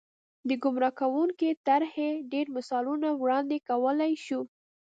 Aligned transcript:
د 0.47 0.49
ګمراه 0.63 0.93
کوونکې 0.99 1.49
طرحې 1.67 2.09
ډېر 2.31 2.45
مثالونه 2.55 3.07
وړاندې 3.21 3.57
کولای 3.69 4.13
شو. 4.25 4.41